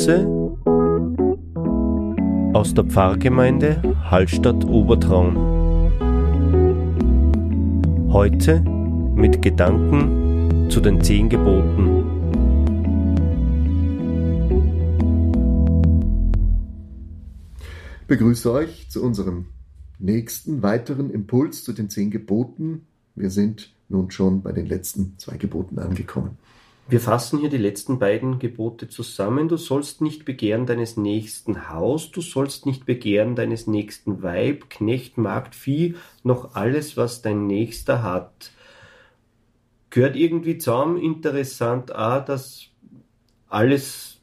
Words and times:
Impulse 0.00 0.26
aus 2.54 2.72
der 2.72 2.84
Pfarrgemeinde 2.84 3.82
Hallstatt 4.10 4.64
Obertraun. 4.64 5.36
Heute 8.10 8.62
mit 9.14 9.42
Gedanken 9.42 10.70
zu 10.70 10.80
den 10.80 11.02
zehn 11.04 11.28
Geboten. 11.28 12.04
Begrüße 18.06 18.50
euch 18.52 18.88
zu 18.88 19.02
unserem 19.04 19.46
nächsten 19.98 20.62
weiteren 20.62 21.10
Impuls 21.10 21.62
zu 21.62 21.74
den 21.74 21.90
zehn 21.90 22.10
Geboten. 22.10 22.86
Wir 23.14 23.30
sind 23.30 23.74
nun 23.90 24.10
schon 24.10 24.42
bei 24.42 24.52
den 24.52 24.66
letzten 24.66 25.18
zwei 25.18 25.36
Geboten 25.36 25.78
angekommen. 25.78 26.38
Wir 26.90 26.98
fassen 26.98 27.38
hier 27.38 27.50
die 27.50 27.56
letzten 27.56 28.00
beiden 28.00 28.40
Gebote 28.40 28.88
zusammen. 28.88 29.46
Du 29.46 29.56
sollst 29.56 30.00
nicht 30.00 30.24
begehren 30.24 30.66
deines 30.66 30.96
nächsten 30.96 31.68
Haus, 31.70 32.10
du 32.10 32.20
sollst 32.20 32.66
nicht 32.66 32.84
begehren 32.84 33.36
deines 33.36 33.68
nächsten 33.68 34.24
Weib, 34.24 34.68
Knecht, 34.70 35.16
Magd, 35.16 35.54
Vieh, 35.54 35.94
noch 36.24 36.56
alles, 36.56 36.96
was 36.96 37.22
dein 37.22 37.46
Nächster 37.46 38.02
hat. 38.02 38.50
Gehört 39.90 40.16
irgendwie 40.16 40.58
zusammen 40.58 40.98
interessant 40.98 41.94
auch, 41.94 42.24
dass 42.24 42.64
alles 43.48 44.18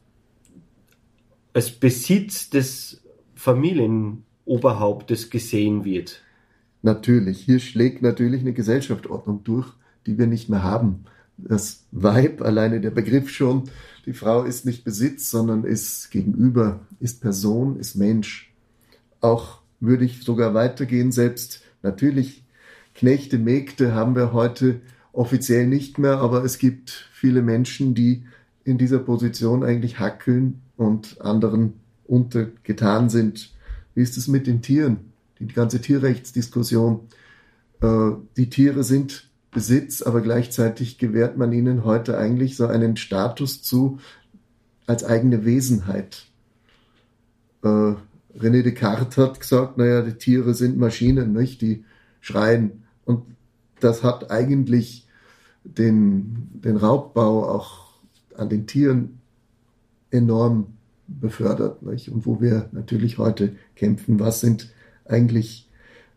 als 1.54 1.70
Besitz 1.70 2.50
des 2.50 3.02
Familienoberhauptes 3.34 5.30
gesehen 5.30 5.86
wird. 5.86 6.20
Natürlich, 6.82 7.40
hier 7.40 7.60
schlägt 7.60 8.02
natürlich 8.02 8.42
eine 8.42 8.52
Gesellschaftsordnung 8.52 9.42
durch, 9.42 9.72
die 10.04 10.18
wir 10.18 10.26
nicht 10.26 10.50
mehr 10.50 10.62
haben 10.62 11.06
das 11.38 11.84
Weib, 11.92 12.42
alleine 12.42 12.80
der 12.80 12.90
Begriff 12.90 13.30
schon, 13.30 13.64
die 14.06 14.12
Frau 14.12 14.42
ist 14.42 14.66
nicht 14.66 14.84
Besitz, 14.84 15.30
sondern 15.30 15.64
ist 15.64 16.10
Gegenüber, 16.10 16.80
ist 17.00 17.20
Person, 17.20 17.78
ist 17.78 17.94
Mensch. 17.94 18.52
Auch 19.20 19.60
würde 19.80 20.04
ich 20.04 20.22
sogar 20.22 20.54
weitergehen, 20.54 21.12
selbst 21.12 21.62
natürlich 21.82 22.44
Knechte, 22.94 23.38
Mägde 23.38 23.94
haben 23.94 24.16
wir 24.16 24.32
heute 24.32 24.80
offiziell 25.12 25.66
nicht 25.66 25.98
mehr, 25.98 26.18
aber 26.18 26.44
es 26.44 26.58
gibt 26.58 27.08
viele 27.12 27.42
Menschen, 27.42 27.94
die 27.94 28.24
in 28.64 28.76
dieser 28.76 28.98
Position 28.98 29.62
eigentlich 29.62 29.98
hackeln 29.98 30.60
und 30.76 31.20
anderen 31.20 31.74
untergetan 32.06 33.08
sind. 33.08 33.52
Wie 33.94 34.02
ist 34.02 34.16
es 34.16 34.26
mit 34.28 34.46
den 34.46 34.62
Tieren? 34.62 35.12
Die 35.38 35.46
ganze 35.46 35.80
Tierrechtsdiskussion. 35.80 37.00
Äh, 37.80 38.10
die 38.36 38.50
Tiere 38.50 38.82
sind 38.82 39.27
Besitz, 39.58 40.02
aber 40.02 40.20
gleichzeitig 40.20 40.98
gewährt 40.98 41.36
man 41.36 41.52
ihnen 41.52 41.82
heute 41.82 42.16
eigentlich 42.16 42.54
so 42.54 42.68
einen 42.68 42.96
Status 42.96 43.60
zu 43.60 43.98
als 44.86 45.02
eigene 45.02 45.44
Wesenheit. 45.44 46.26
Äh, 47.64 47.94
René 48.38 48.62
Descartes 48.62 49.16
hat 49.16 49.40
gesagt, 49.40 49.76
naja, 49.76 50.02
die 50.02 50.12
Tiere 50.12 50.54
sind 50.54 50.78
Maschinen, 50.78 51.32
nicht? 51.32 51.60
Die 51.60 51.84
schreien. 52.20 52.84
Und 53.04 53.24
das 53.80 54.04
hat 54.04 54.30
eigentlich 54.30 55.08
den, 55.64 56.50
den 56.62 56.76
Raubbau 56.76 57.48
auch 57.48 57.94
an 58.36 58.48
den 58.48 58.68
Tieren 58.68 59.18
enorm 60.12 60.68
befördert. 61.08 61.82
Nicht? 61.82 62.10
Und 62.10 62.26
wo 62.26 62.40
wir 62.40 62.68
natürlich 62.70 63.18
heute 63.18 63.56
kämpfen, 63.74 64.20
was 64.20 64.38
sind 64.38 64.72
eigentlich, 65.04 65.68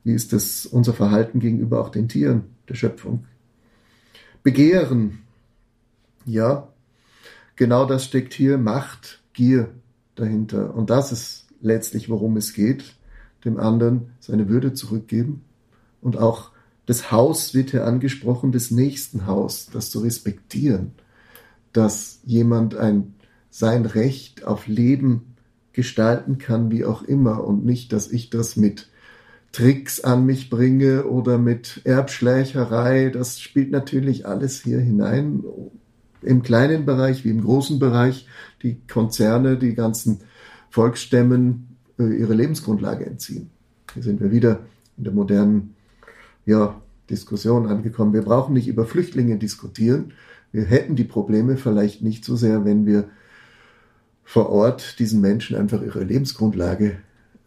wie 0.03 0.13
ist 0.13 0.31
das 0.31 0.67
unser 0.67 0.93
Verhalten 0.93 1.39
gegenüber 1.39 1.81
auch 1.81 1.89
den 1.89 2.07
Tieren? 2.07 2.43
der 2.71 2.77
Schöpfung. 2.77 3.25
Begehren, 4.43 5.19
ja, 6.25 6.67
genau 7.55 7.85
das 7.85 8.05
steckt 8.05 8.33
hier, 8.33 8.57
Macht, 8.57 9.21
Gier 9.33 9.69
dahinter. 10.15 10.75
Und 10.75 10.89
das 10.89 11.11
ist 11.11 11.47
letztlich, 11.61 12.09
worum 12.09 12.37
es 12.37 12.53
geht, 12.53 12.95
dem 13.45 13.57
anderen 13.57 14.11
seine 14.19 14.49
Würde 14.49 14.73
zurückgeben. 14.73 15.43
Und 16.01 16.17
auch 16.17 16.51
das 16.85 17.11
Haus 17.11 17.53
wird 17.53 17.71
hier 17.71 17.85
angesprochen, 17.85 18.51
des 18.51 18.71
nächsten 18.71 19.25
Haus, 19.25 19.67
das 19.71 19.91
zu 19.91 19.99
respektieren, 19.99 20.91
dass 21.71 22.19
jemand 22.25 22.75
ein, 22.75 23.13
sein 23.49 23.85
Recht 23.85 24.43
auf 24.43 24.67
Leben 24.67 25.35
gestalten 25.73 26.37
kann, 26.37 26.71
wie 26.71 26.83
auch 26.85 27.03
immer, 27.03 27.43
und 27.45 27.63
nicht, 27.63 27.93
dass 27.93 28.11
ich 28.11 28.29
das 28.29 28.57
mit 28.57 28.89
Tricks 29.51 29.99
an 29.99 30.25
mich 30.25 30.49
bringe 30.49 31.05
oder 31.05 31.37
mit 31.37 31.81
Erbschleicherei. 31.83 33.09
Das 33.09 33.39
spielt 33.39 33.71
natürlich 33.71 34.25
alles 34.25 34.61
hier 34.61 34.79
hinein. 34.79 35.43
Im 36.21 36.43
kleinen 36.43 36.85
Bereich 36.85 37.25
wie 37.25 37.31
im 37.31 37.41
großen 37.41 37.79
Bereich. 37.79 38.27
Die 38.63 38.77
Konzerne, 38.87 39.57
die 39.57 39.73
ganzen 39.73 40.21
Volksstämmen 40.69 41.77
äh, 41.99 42.15
ihre 42.15 42.33
Lebensgrundlage 42.33 43.05
entziehen. 43.05 43.49
Hier 43.93 44.03
sind 44.03 44.21
wir 44.21 44.31
wieder 44.31 44.59
in 44.97 45.03
der 45.03 45.13
modernen 45.13 45.75
ja, 46.45 46.79
Diskussion 47.09 47.67
angekommen. 47.67 48.13
Wir 48.13 48.21
brauchen 48.21 48.53
nicht 48.53 48.67
über 48.67 48.85
Flüchtlinge 48.85 49.37
diskutieren. 49.37 50.13
Wir 50.51 50.63
hätten 50.63 50.95
die 50.95 51.03
Probleme 51.03 51.57
vielleicht 51.57 52.01
nicht 52.01 52.23
so 52.23 52.35
sehr, 52.35 52.63
wenn 52.63 52.85
wir 52.85 53.09
vor 54.23 54.49
Ort 54.49 54.99
diesen 54.99 55.19
Menschen 55.19 55.57
einfach 55.57 55.81
ihre 55.81 56.03
Lebensgrundlage 56.03 56.97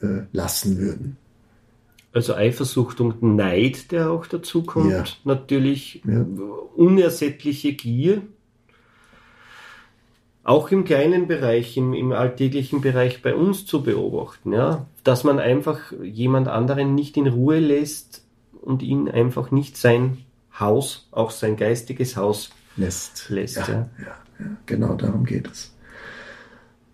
äh, 0.02 0.22
lassen 0.32 0.78
würden. 0.78 1.16
Also 2.14 2.34
Eifersucht 2.34 3.00
und 3.00 3.22
Neid, 3.22 3.90
der 3.90 4.10
auch 4.10 4.26
dazu 4.26 4.62
kommt, 4.62 4.92
ja. 4.92 5.04
natürlich 5.24 6.00
ja. 6.06 6.24
unersättliche 6.76 7.72
Gier, 7.72 8.22
auch 10.44 10.70
im 10.70 10.84
kleinen 10.84 11.26
Bereich, 11.26 11.76
im, 11.76 11.92
im, 11.92 12.12
alltäglichen 12.12 12.82
Bereich 12.82 13.20
bei 13.20 13.34
uns 13.34 13.66
zu 13.66 13.82
beobachten, 13.82 14.52
ja, 14.52 14.86
dass 15.02 15.24
man 15.24 15.40
einfach 15.40 15.92
jemand 16.02 16.46
anderen 16.48 16.94
nicht 16.94 17.16
in 17.16 17.26
Ruhe 17.26 17.58
lässt 17.58 18.22
und 18.60 18.82
ihn 18.82 19.08
einfach 19.08 19.50
nicht 19.50 19.76
sein 19.76 20.18
Haus, 20.58 21.08
auch 21.10 21.32
sein 21.32 21.56
geistiges 21.56 22.16
Haus 22.16 22.50
lässt. 22.76 23.28
lässt 23.28 23.56
ja, 23.56 23.68
ja. 23.68 23.88
ja 23.98 24.46
genau 24.66 24.94
darum 24.94 25.24
geht 25.24 25.48
es. 25.50 25.74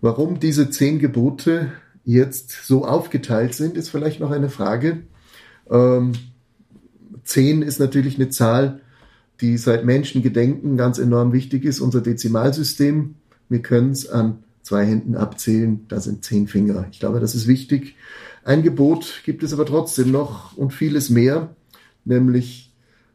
Warum 0.01 0.39
diese 0.39 0.71
zehn 0.71 0.97
Gebote 0.97 1.73
jetzt 2.05 2.65
so 2.65 2.85
aufgeteilt 2.85 3.53
sind, 3.53 3.77
ist 3.77 3.89
vielleicht 3.89 4.19
noch 4.19 4.31
eine 4.31 4.49
Frage. 4.49 5.03
Ähm, 5.71 6.11
zehn 7.23 7.61
ist 7.61 7.79
natürlich 7.79 8.15
eine 8.15 8.29
Zahl, 8.29 8.81
die 9.39 9.57
seit 9.57 9.85
Menschengedenken 9.85 10.77
ganz 10.77 10.99
enorm 10.99 11.33
wichtig 11.33 11.65
ist. 11.65 11.79
Unser 11.79 12.01
Dezimalsystem, 12.01 13.15
wir 13.49 13.61
können 13.61 13.91
es 13.91 14.07
an 14.07 14.43
zwei 14.61 14.85
Händen 14.85 15.15
abzählen, 15.15 15.85
da 15.87 15.99
sind 15.99 16.23
zehn 16.23 16.47
Finger. 16.47 16.85
Ich 16.91 16.99
glaube, 16.99 17.19
das 17.19 17.33
ist 17.33 17.47
wichtig. 17.47 17.95
Ein 18.43 18.61
Gebot 18.61 19.21
gibt 19.25 19.41
es 19.41 19.53
aber 19.53 19.65
trotzdem 19.65 20.11
noch 20.11 20.55
und 20.55 20.73
vieles 20.73 21.09
mehr, 21.09 21.55
nämlich 22.05 22.71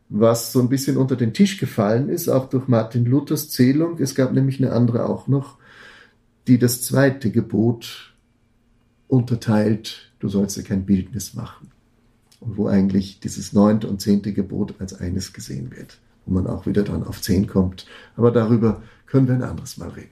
was 0.09 0.53
so 0.53 0.61
ein 0.61 0.69
bisschen 0.69 0.97
unter 0.97 1.17
den 1.17 1.35
Tisch 1.35 1.59
gefallen 1.59 2.09
ist, 2.09 2.29
auch 2.29 2.49
durch 2.49 2.69
Martin 2.69 3.05
Luthers 3.05 3.51
Zählung. 3.51 3.99
Es 4.01 4.15
gab 4.15 4.33
nämlich 4.33 4.59
eine 4.59 4.73
andere 4.73 5.09
auch 5.09 5.29
noch, 5.29 5.59
die 6.47 6.59
das 6.59 6.83
zweite 6.83 7.31
Gebot 7.31 8.15
unterteilt, 9.09 10.13
du 10.21 10.29
sollst 10.29 10.57
dir 10.57 10.63
kein 10.63 10.87
Bildnis 10.87 11.35
machen 11.35 11.71
und 12.47 12.57
wo 12.57 12.69
eigentlich 12.69 13.21
dieses 13.21 13.53
neunte 13.53 13.89
und 13.89 14.01
zehnte 14.01 14.33
Gebot 14.33 14.75
als 14.79 14.99
eines 14.99 15.33
gesehen 15.33 15.73
wird, 15.77 15.99
wo 16.25 16.35
man 16.35 16.47
auch 16.47 16.67
wieder 16.67 16.85
dann 16.85 17.03
auf 17.03 17.21
zehn 17.21 17.47
kommt. 17.47 17.87
Aber 18.17 18.31
darüber 18.31 18.83
können 19.07 19.27
wir 19.27 19.35
ein 19.35 19.43
anderes 19.43 19.77
Mal 19.77 19.89
reden. 19.89 20.11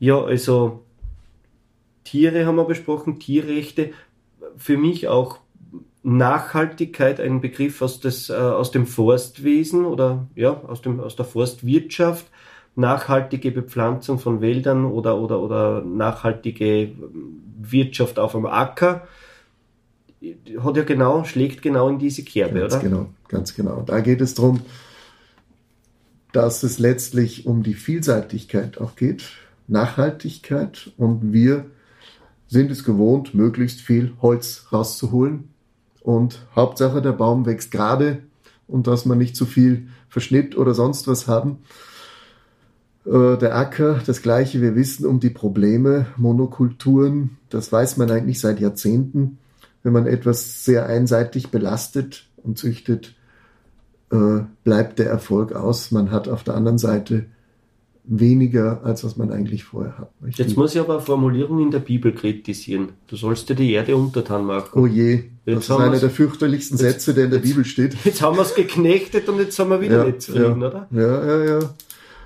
Ja, 0.00 0.20
also 0.20 0.82
Tiere 2.04 2.46
haben 2.46 2.56
wir 2.56 2.64
besprochen, 2.64 3.20
Tierrechte. 3.20 3.92
Für 4.56 4.76
mich 4.76 5.08
auch 5.08 5.38
Nachhaltigkeit, 6.02 7.20
ein 7.20 7.40
Begriff 7.40 7.82
aus, 7.82 8.00
des, 8.00 8.30
äh, 8.30 8.34
aus 8.34 8.70
dem 8.70 8.86
Forstwesen 8.86 9.84
oder 9.84 10.26
ja, 10.34 10.52
aus, 10.66 10.80
dem, 10.82 10.98
aus 10.98 11.16
der 11.16 11.26
Forstwirtschaft. 11.26 12.26
Nachhaltige 12.74 13.50
Bepflanzung 13.50 14.18
von 14.18 14.40
Wäldern 14.40 14.86
oder, 14.86 15.18
oder, 15.18 15.40
oder 15.40 15.82
nachhaltige 15.82 16.92
Wirtschaft 17.60 18.18
auf 18.18 18.32
dem 18.32 18.46
Acker 18.46 19.06
hat 20.22 20.76
ja 20.76 20.84
genau, 20.84 21.24
schlägt 21.24 21.62
genau 21.62 21.88
in 21.88 21.98
diese 21.98 22.22
Kerbe, 22.22 22.60
ganz 22.60 22.74
oder? 22.74 22.82
Genau, 22.82 23.06
ganz 23.28 23.54
genau. 23.54 23.82
Da 23.82 24.00
geht 24.00 24.20
es 24.20 24.34
darum, 24.34 24.60
dass 26.32 26.62
es 26.62 26.78
letztlich 26.78 27.46
um 27.46 27.62
die 27.62 27.74
Vielseitigkeit 27.74 28.78
auch 28.78 28.96
geht, 28.96 29.24
Nachhaltigkeit 29.66 30.92
und 30.96 31.32
wir 31.32 31.66
sind 32.48 32.70
es 32.70 32.84
gewohnt, 32.84 33.34
möglichst 33.34 33.80
viel 33.80 34.12
Holz 34.20 34.66
rauszuholen 34.72 35.48
und 36.00 36.46
Hauptsache 36.54 37.00
der 37.00 37.12
Baum 37.12 37.46
wächst 37.46 37.70
gerade 37.70 38.18
und 38.66 38.86
dass 38.86 39.06
man 39.06 39.18
nicht 39.18 39.36
zu 39.36 39.46
viel 39.46 39.88
Verschnitt 40.08 40.56
oder 40.56 40.74
sonst 40.74 41.06
was 41.06 41.28
haben. 41.28 41.58
Äh, 43.06 43.36
der 43.38 43.56
Acker, 43.56 44.00
das 44.04 44.22
gleiche, 44.22 44.60
wir 44.60 44.74
wissen 44.74 45.06
um 45.06 45.20
die 45.20 45.30
Probleme, 45.30 46.06
Monokulturen, 46.16 47.38
das 47.48 47.72
weiß 47.72 47.96
man 47.96 48.10
eigentlich 48.10 48.40
seit 48.40 48.60
Jahrzehnten 48.60 49.38
wenn 49.82 49.92
man 49.92 50.06
etwas 50.06 50.64
sehr 50.64 50.86
einseitig 50.86 51.48
belastet 51.48 52.26
und 52.42 52.58
züchtet, 52.58 53.14
äh, 54.10 54.40
bleibt 54.64 54.98
der 54.98 55.08
Erfolg 55.08 55.52
aus. 55.52 55.90
Man 55.90 56.10
hat 56.10 56.28
auf 56.28 56.42
der 56.44 56.54
anderen 56.54 56.78
Seite 56.78 57.26
weniger, 58.04 58.80
als 58.82 59.04
was 59.04 59.16
man 59.16 59.30
eigentlich 59.30 59.64
vorher 59.64 59.96
hat. 59.98 60.10
Ich 60.26 60.36
Jetzt 60.36 60.56
muss 60.56 60.74
ich 60.74 60.80
aber 60.80 60.94
eine 60.94 61.02
Formulierung 61.02 61.62
in 61.62 61.70
der 61.70 61.78
Bibel 61.78 62.12
kritisieren. 62.12 62.90
Du 63.06 63.16
sollst 63.16 63.48
dir 63.48 63.54
die 63.54 63.72
Erde 63.72 63.96
untertan 63.96 64.44
machen. 64.44 64.80
Oh 64.80 64.86
je, 64.86 65.24
jetzt 65.44 65.68
das 65.68 65.78
ist 65.78 65.84
einer 65.84 65.98
der 65.98 66.10
fürchterlichsten 66.10 66.76
jetzt, 66.78 66.92
Sätze, 66.92 67.14
der 67.14 67.24
in 67.24 67.30
der 67.30 67.38
jetzt, 67.38 67.48
Bibel 67.48 67.64
steht. 67.64 67.94
Jetzt 68.04 68.20
haben 68.22 68.36
wir 68.36 68.42
es 68.42 68.54
geknechtet 68.54 69.28
und 69.28 69.38
jetzt 69.38 69.58
haben 69.58 69.70
wir 69.70 69.80
wieder 69.80 69.98
ja, 69.98 70.04
nicht 70.04 70.22
zufrieden, 70.22 70.60
ja, 70.60 70.68
oder? 70.68 70.88
Ja, 70.90 71.24
ja, 71.24 71.44
ja. 71.44 71.70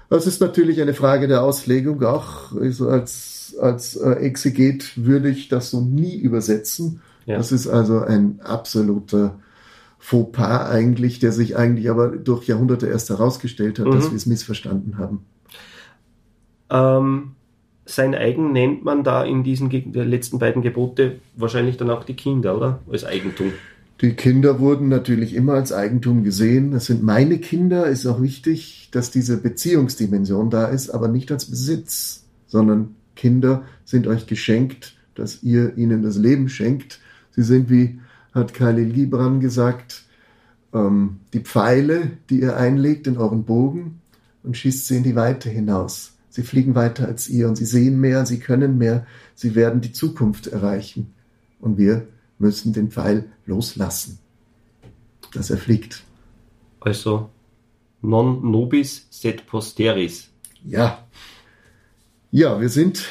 Das 0.09 0.27
ist 0.27 0.41
natürlich 0.41 0.81
eine 0.81 0.95
Frage 0.95 1.29
der 1.29 1.43
Auslegung. 1.43 2.03
Auch 2.05 2.53
also 2.53 2.89
als, 2.89 3.55
als 3.61 3.97
äh, 3.97 4.13
Exeget 4.13 4.93
würde 4.97 5.29
ich 5.29 5.49
das 5.49 5.71
so 5.71 5.81
nie 5.81 6.17
übersetzen. 6.17 7.03
Ja. 7.27 7.37
Das 7.37 7.53
ist 7.53 7.67
also 7.67 8.01
ein 8.01 8.41
absoluter 8.43 9.39
Fauxpas 9.99 10.69
eigentlich, 10.71 11.19
der 11.19 11.33
sich 11.33 11.57
eigentlich 11.57 11.89
aber 11.89 12.09
durch 12.09 12.47
Jahrhunderte 12.47 12.87
erst 12.87 13.09
herausgestellt 13.09 13.79
hat, 13.79 13.87
mhm. 13.87 13.93
dass 13.93 14.11
wir 14.11 14.17
es 14.17 14.27
missverstanden 14.27 14.99
haben. 14.99 15.25
Ähm, 16.71 17.33
sein 17.87 18.15
eigen 18.15 18.53
nennt 18.53 18.85
man 18.85 19.05
da 19.05 19.25
in 19.25 19.45
diesen 19.45 19.71
letzten 19.71 20.39
beiden 20.39 20.63
Gebote 20.63 21.21
wahrscheinlich 21.37 21.77
dann 21.77 21.91
auch 21.91 22.05
die 22.05 22.15
Kinder, 22.15 22.57
oder? 22.57 22.81
Als 22.91 23.05
Eigentum. 23.05 23.53
Die 24.01 24.15
Kinder 24.15 24.59
wurden 24.59 24.89
natürlich 24.89 25.35
immer 25.35 25.55
als 25.55 25.73
Eigentum 25.73 26.25
gesehen. 26.25 26.73
Das 26.73 26.87
sind 26.87 27.03
meine 27.03 27.39
Kinder. 27.39 27.87
Ist 27.87 28.07
auch 28.07 28.21
wichtig, 28.21 28.89
dass 28.93 29.11
diese 29.11 29.37
Beziehungsdimension 29.37 30.51
da 30.51 30.67
ist, 30.67 30.91
aber 30.91 31.09
nicht 31.09 31.31
als 31.31 31.47
Besitz, 31.47 32.25
sondern 32.47 32.97
Kinder 33.15 33.63
sind 33.85 34.07
euch 34.07 34.27
geschenkt, 34.27 34.97
dass 35.15 35.43
ihr 35.43 35.77
ihnen 35.79 36.03
das 36.03 36.17
Leben 36.17 36.49
schenkt. 36.49 37.01
Sie 37.35 37.43
sind, 37.43 37.69
wie 37.69 38.01
hat 38.33 38.55
Khalil 38.55 38.93
Gibran 38.93 39.41
gesagt, 39.41 40.05
ähm, 40.73 41.21
die 41.33 41.41
Pfeile, 41.41 42.13
die 42.31 42.41
ihr 42.41 42.57
einlegt 42.57 43.07
in 43.07 43.17
euren 43.17 43.45
Bogen 43.45 44.01
und 44.43 44.57
schießt 44.57 44.87
sie 44.87 44.99
in 44.99 45.03
die 45.03 45.17
Weite 45.17 45.51
hinaus. 45.51 46.13
Sie 46.29 46.43
fliegen 46.43 46.75
weiter 46.75 47.07
als 47.07 47.29
ihr 47.29 47.49
und 47.49 47.57
sie 47.57 47.65
sehen 47.65 48.01
mehr, 48.01 48.27
sie 48.27 48.39
können 48.39 48.77
mehr, 48.77 49.07
sie 49.35 49.55
werden 49.55 49.81
die 49.81 49.93
Zukunft 49.93 50.49
erreichen. 50.49 51.15
Und 51.61 51.79
wir 51.79 52.09
müssen 52.39 52.73
den 52.73 52.91
Pfeil 52.91 53.31
loslassen, 53.47 54.19
dass 55.33 55.51
er 55.51 55.59
fliegt. 55.59 56.03
Also 56.81 57.31
non 58.03 58.51
nobis 58.51 59.07
sed 59.11 59.47
posteris. 59.47 60.29
Ja. 60.65 61.07
Ja, 62.31 62.61
wir 62.61 62.69
sind 62.69 63.05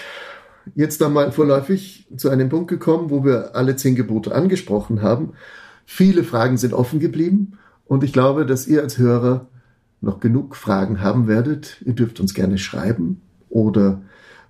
jetzt 0.76 1.02
einmal 1.02 1.32
vorläufig 1.32 2.08
zu 2.16 2.30
einem 2.30 2.50
Punkt 2.50 2.70
gekommen, 2.70 3.10
wo 3.10 3.24
wir 3.24 3.56
alle 3.56 3.76
zehn 3.76 3.96
Gebote 3.96 4.34
angesprochen 4.34 5.02
haben. 5.02 5.34
Viele 5.86 6.24
Fragen 6.24 6.58
sind 6.58 6.74
offen 6.74 7.00
geblieben 7.00 7.58
und 7.86 8.04
ich 8.04 8.14
glaube, 8.14 8.46
dass 8.46 8.68
ihr 8.68 8.82
als 8.82 8.98
Hörer 8.98 9.48
noch 10.02 10.20
genug 10.20 10.56
Fragen 10.56 11.02
haben 11.02 11.28
werdet, 11.28 11.82
ihr 11.86 11.94
dürft 11.94 12.20
uns 12.20 12.34
gerne 12.34 12.58
schreiben 12.58 13.22
oder 13.50 14.02